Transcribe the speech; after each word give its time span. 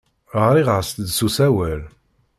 Ɣriɣ-as-d 0.43 1.07
s 1.17 1.19
usawal. 1.27 1.81